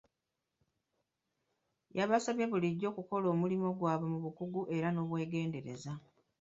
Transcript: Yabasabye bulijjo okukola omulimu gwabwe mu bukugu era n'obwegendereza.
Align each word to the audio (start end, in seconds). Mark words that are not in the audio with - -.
Yabasabye 1.97 2.45
bulijjo 2.51 2.85
okukola 2.91 3.25
omulimu 3.33 3.67
gwabwe 3.77 4.07
mu 4.13 4.19
bukugu 4.25 4.61
era 4.75 4.87
n'obwegendereza. 4.91 5.93